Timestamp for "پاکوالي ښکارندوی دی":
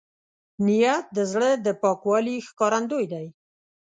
1.81-3.25